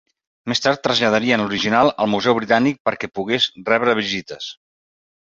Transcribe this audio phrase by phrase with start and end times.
[0.51, 4.49] Més tard traslladarien l'original al Museu Britànic perquè pogués rebre visites.